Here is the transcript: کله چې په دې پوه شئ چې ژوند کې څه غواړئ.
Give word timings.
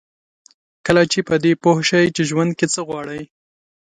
کله 0.85 1.03
چې 1.11 1.19
په 1.27 1.35
دې 1.43 1.53
پوه 1.61 1.79
شئ 1.89 2.05
چې 2.15 2.21
ژوند 2.29 2.51
کې 2.59 2.65
څه 2.73 2.79
غواړئ. 2.87 3.23